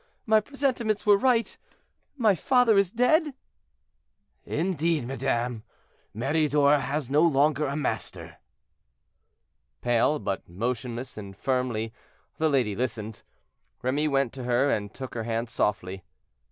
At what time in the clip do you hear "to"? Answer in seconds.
14.33-14.45